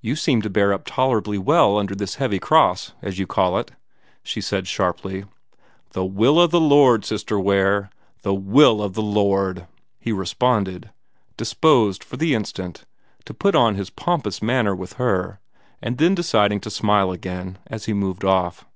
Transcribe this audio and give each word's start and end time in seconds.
"You 0.00 0.16
seem 0.16 0.42
to 0.42 0.50
bear 0.50 0.72
up 0.72 0.82
tolerably 0.86 1.38
well 1.38 1.78
under 1.78 1.94
this 1.94 2.16
heavy 2.16 2.40
cross, 2.40 2.94
as 3.00 3.20
you 3.20 3.28
call 3.28 3.56
it," 3.60 3.70
she 4.24 4.40
said 4.40 4.66
sharply. 4.66 5.24
"The 5.92 6.04
will 6.04 6.40
o' 6.40 6.48
the 6.48 6.58
Lord, 6.60 7.04
Sister 7.04 7.38
Ware 7.38 7.88
the 8.22 8.34
will 8.34 8.82
o' 8.82 8.88
the 8.88 9.00
Lord!" 9.02 9.68
he 10.00 10.10
responded, 10.10 10.90
disposed 11.36 12.02
for 12.02 12.16
the 12.16 12.34
instant 12.34 12.86
to 13.24 13.32
put 13.32 13.54
on 13.54 13.76
his 13.76 13.88
pompous 13.88 14.42
manner 14.42 14.74
with 14.74 14.94
her, 14.94 15.38
and 15.80 15.96
then 15.96 16.16
deciding 16.16 16.58
to 16.62 16.68
smile 16.68 17.12
again 17.12 17.58
as 17.68 17.84
he 17.84 17.92
moved 17.92 18.24
off. 18.24 18.66